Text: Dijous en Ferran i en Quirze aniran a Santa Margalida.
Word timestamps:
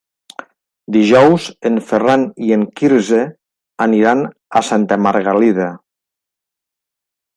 Dijous 0.95 1.49
en 1.69 1.75
Ferran 1.89 2.23
i 2.47 2.49
en 2.57 2.65
Quirze 2.79 3.19
aniran 3.87 4.25
a 4.61 4.65
Santa 4.71 4.99
Margalida. 5.09 5.69